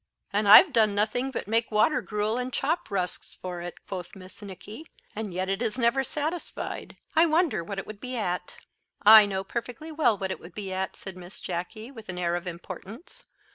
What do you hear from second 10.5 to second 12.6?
be at," said Miss Jacky, with an air of